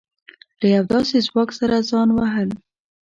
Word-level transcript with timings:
له 0.59 0.67
يوه 0.75 0.85
داسې 0.93 1.17
ځواک 1.27 1.49
سره 1.59 1.75
ځان 1.89 2.09
وهل. 2.17 2.49